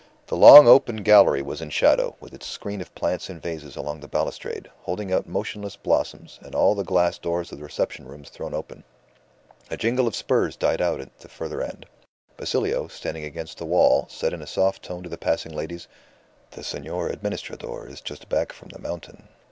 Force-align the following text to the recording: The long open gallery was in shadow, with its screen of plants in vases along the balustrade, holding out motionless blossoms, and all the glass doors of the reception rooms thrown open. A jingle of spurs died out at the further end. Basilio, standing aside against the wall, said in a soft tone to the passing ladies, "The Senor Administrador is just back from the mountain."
The 0.25 0.35
long 0.35 0.67
open 0.67 1.03
gallery 1.03 1.43
was 1.43 1.61
in 1.61 1.69
shadow, 1.69 2.15
with 2.19 2.33
its 2.33 2.47
screen 2.47 2.81
of 2.81 2.91
plants 2.95 3.29
in 3.29 3.39
vases 3.39 3.75
along 3.75 3.99
the 3.99 4.07
balustrade, 4.07 4.67
holding 4.81 5.13
out 5.13 5.27
motionless 5.27 5.75
blossoms, 5.75 6.39
and 6.41 6.55
all 6.55 6.73
the 6.73 6.83
glass 6.83 7.19
doors 7.19 7.51
of 7.51 7.59
the 7.59 7.63
reception 7.63 8.07
rooms 8.07 8.29
thrown 8.31 8.55
open. 8.55 8.83
A 9.69 9.77
jingle 9.77 10.07
of 10.07 10.15
spurs 10.15 10.55
died 10.57 10.81
out 10.81 11.01
at 11.01 11.19
the 11.19 11.29
further 11.29 11.61
end. 11.61 11.85
Basilio, 12.35 12.87
standing 12.87 13.21
aside 13.23 13.27
against 13.29 13.57
the 13.59 13.65
wall, 13.67 14.07
said 14.09 14.33
in 14.33 14.41
a 14.41 14.47
soft 14.47 14.81
tone 14.81 15.03
to 15.03 15.09
the 15.09 15.19
passing 15.19 15.53
ladies, 15.53 15.87
"The 16.49 16.63
Senor 16.63 17.11
Administrador 17.11 17.87
is 17.87 18.01
just 18.01 18.27
back 18.27 18.51
from 18.51 18.69
the 18.69 18.79
mountain." 18.79 19.27